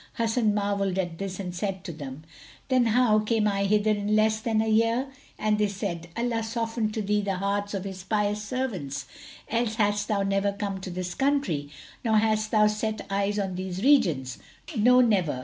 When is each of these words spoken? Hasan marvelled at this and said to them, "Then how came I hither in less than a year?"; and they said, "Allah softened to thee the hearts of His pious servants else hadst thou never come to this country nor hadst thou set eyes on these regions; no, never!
Hasan 0.15 0.55
marvelled 0.55 0.97
at 0.97 1.19
this 1.19 1.39
and 1.39 1.53
said 1.53 1.83
to 1.83 1.91
them, 1.91 2.23
"Then 2.69 2.87
how 2.87 3.19
came 3.19 3.47
I 3.47 3.65
hither 3.65 3.91
in 3.91 4.15
less 4.15 4.39
than 4.39 4.59
a 4.59 4.67
year?"; 4.67 5.11
and 5.37 5.59
they 5.59 5.67
said, 5.67 6.07
"Allah 6.17 6.41
softened 6.41 6.95
to 6.95 7.03
thee 7.03 7.21
the 7.21 7.35
hearts 7.35 7.75
of 7.75 7.83
His 7.83 8.03
pious 8.03 8.41
servants 8.41 9.05
else 9.47 9.75
hadst 9.75 10.07
thou 10.07 10.23
never 10.23 10.53
come 10.53 10.79
to 10.81 10.89
this 10.89 11.13
country 11.13 11.69
nor 12.03 12.17
hadst 12.17 12.49
thou 12.49 12.65
set 12.65 13.05
eyes 13.11 13.37
on 13.37 13.53
these 13.53 13.83
regions; 13.83 14.39
no, 14.75 15.01
never! 15.01 15.39